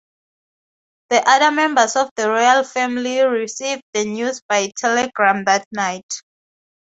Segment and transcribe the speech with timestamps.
[1.11, 6.07] The other members of the royal family received the news by telegram that night.